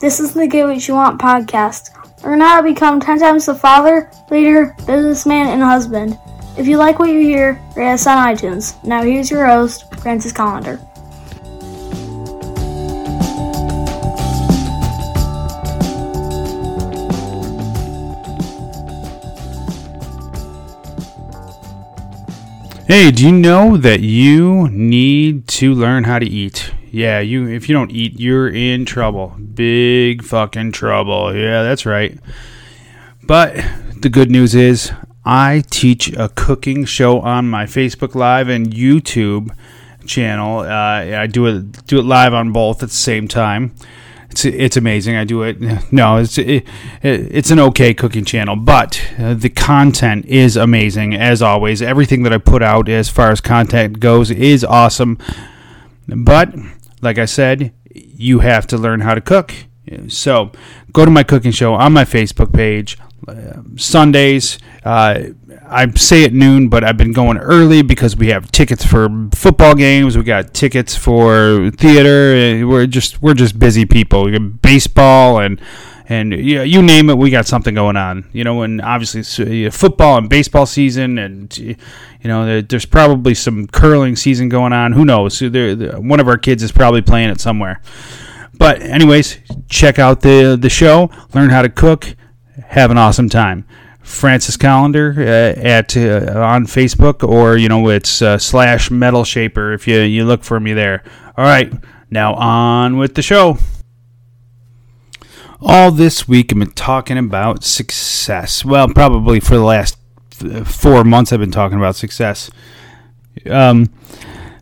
[0.00, 1.90] This is the Get What You Want podcast.
[2.22, 6.16] Learn how to become 10 times the father, leader, businessman, and husband.
[6.56, 8.80] If you like what you hear, rate us on iTunes.
[8.84, 10.78] Now here's your host, Francis Collender.
[22.86, 26.72] Hey, do you know that you need to learn how to eat?
[26.90, 29.36] Yeah, you if you don't eat, you're in trouble.
[29.54, 31.34] Big fucking trouble.
[31.34, 32.18] Yeah, that's right.
[33.22, 33.56] But
[34.00, 34.92] the good news is
[35.24, 39.54] I teach a cooking show on my Facebook Live and YouTube
[40.06, 40.60] channel.
[40.60, 43.74] Uh, I do it do it live on both at the same time.
[44.30, 45.16] It's it's amazing.
[45.16, 45.58] I do it.
[45.92, 46.66] No, it's it,
[47.02, 51.82] it's an okay cooking channel, but uh, the content is amazing as always.
[51.82, 55.18] Everything that I put out as far as content goes is awesome.
[56.06, 56.54] But
[57.02, 59.54] like I said, you have to learn how to cook.
[60.08, 60.52] So
[60.92, 62.98] go to my cooking show on my Facebook page.
[63.26, 65.22] Uh, Sundays, uh,
[65.70, 69.74] I say at noon, but I've been going early because we have tickets for football
[69.74, 70.16] games.
[70.16, 72.66] We got tickets for theater.
[72.66, 74.24] We're just we're just busy people.
[74.24, 75.60] We got baseball and
[76.08, 78.28] and yeah, you name it, we got something going on.
[78.32, 81.76] You know, and obviously football and baseball season, and you
[82.24, 84.92] know, there's probably some curling season going on.
[84.92, 85.40] Who knows?
[85.40, 87.80] One of our kids is probably playing it somewhere.
[88.54, 92.16] But anyways, check out the the show, learn how to cook,
[92.68, 93.66] have an awesome time.
[94.00, 99.74] Francis Collender uh, at uh, on Facebook, or you know it's uh, slash Metal Shaper
[99.74, 101.04] if you you look for me there.
[101.36, 101.72] All right,
[102.10, 103.58] now on with the show.
[105.60, 108.64] All this week I've been talking about success.
[108.64, 109.98] Well, probably for the last
[110.64, 112.50] four months I've been talking about success.
[113.46, 113.90] Um,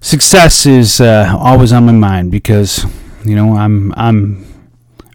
[0.01, 2.85] success is uh, always on my mind because
[3.25, 4.47] you know I'm I'm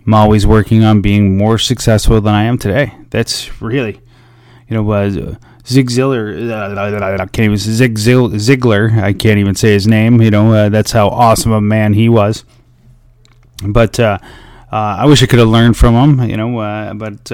[0.05, 2.94] I'm always working on being more successful than I am today.
[3.09, 4.01] That's really
[4.72, 5.09] you know, uh,
[5.67, 9.03] Zig Ziglar, uh, I can't even Zig Ziglar.
[9.03, 10.22] I can't even say his name.
[10.22, 12.45] You know, uh, that's how awesome a man he was.
[13.61, 14.27] But uh, uh,
[14.75, 16.29] I wish I could have learned from him.
[16.29, 17.31] You know, uh, but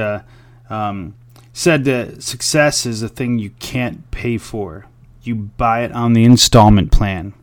[0.69, 1.15] um,
[1.53, 4.87] said that success is a thing you can't pay for.
[5.23, 7.33] You buy it on the installment plan,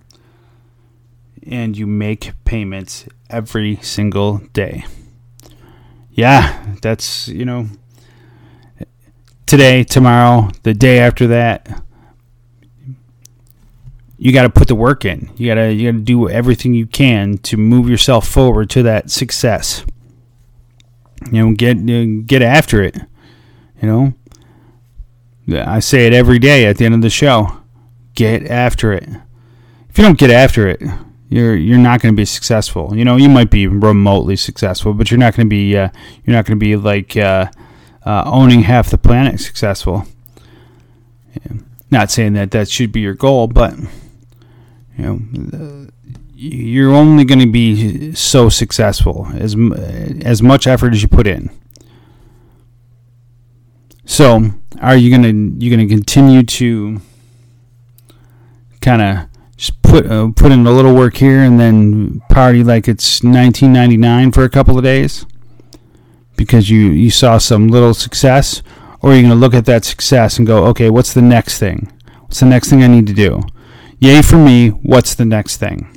[1.46, 4.84] and you make payments every single day.
[6.10, 7.68] Yeah, that's you know
[9.46, 11.83] today, tomorrow, the day after that.
[14.24, 15.30] You got to put the work in.
[15.36, 18.82] You got to you got to do everything you can to move yourself forward to
[18.84, 19.84] that success.
[21.30, 22.96] You know, get get after it.
[23.82, 24.14] You
[25.46, 27.60] know, I say it every day at the end of the show.
[28.14, 29.06] Get after it.
[29.90, 30.80] If you don't get after it,
[31.28, 32.96] you're you're not going to be successful.
[32.96, 35.90] You know, you might be remotely successful, but you're not going to be uh,
[36.24, 37.50] you're not going to be like uh,
[38.06, 40.06] uh, owning half the planet successful.
[41.90, 43.74] Not saying that that should be your goal, but
[44.96, 45.88] you know,
[46.34, 49.56] you're only going to be so successful as
[50.22, 51.50] as much effort as you put in.
[54.06, 54.50] So,
[54.80, 57.00] are you gonna you gonna continue to
[58.80, 62.88] kind of just put uh, put in a little work here and then party like
[62.88, 65.24] it's 1999 for a couple of days?
[66.36, 68.62] because you, you saw some little success,
[69.00, 71.58] or are you going to look at that success and go, okay, what's the next
[71.58, 71.92] thing?
[72.22, 73.42] What's the next thing I need to do?
[74.04, 75.88] Yay for me, what's the next thing?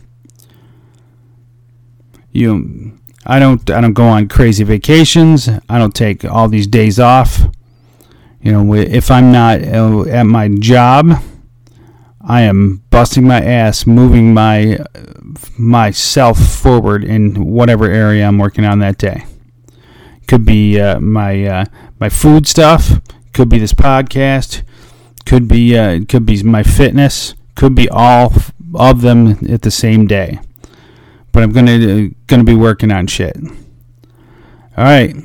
[2.32, 5.50] You I don't I don't go on crazy vacations.
[5.68, 7.42] I don't take all these days off.
[8.42, 11.22] You know, if I'm not uh, at my job,
[12.22, 14.78] I am busting my ass moving my
[15.58, 19.26] myself forward in whatever area I'm working on that day.
[20.30, 21.66] Could be uh, my uh,
[22.00, 23.02] my food stuff.
[23.34, 24.62] Could be this podcast.
[25.26, 27.34] Could be uh, could be my fitness.
[27.58, 28.32] Could be all
[28.76, 30.40] of them at the same day.
[31.32, 33.36] But I'm gonna gonna be working on shit.
[34.78, 35.16] All right,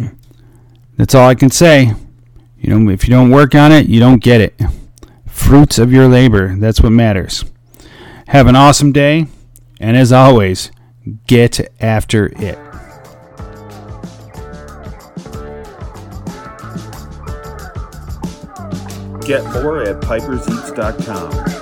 [0.96, 1.92] that's all I can say.
[2.58, 4.58] You know, if you don't work on it, you don't get it.
[5.26, 6.56] Fruits of your labor.
[6.56, 7.44] That's what matters.
[8.28, 9.26] Have an awesome day,
[9.78, 10.70] and as always,
[11.26, 12.58] get after it.
[19.26, 21.61] Get more at piperseats.com.